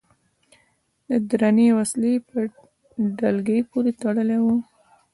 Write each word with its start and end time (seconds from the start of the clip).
د 1.09 1.11
درنې 1.29 1.67
وسلې 1.77 2.13
په 2.27 2.37
ډلګۍ 3.19 3.59
پورې 3.69 3.91
تړلي 4.01 4.39
و. 4.41 4.45